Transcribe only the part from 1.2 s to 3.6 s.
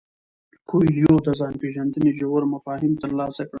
د ځان پیژندنې ژور مفاهیم ترلاسه کړل.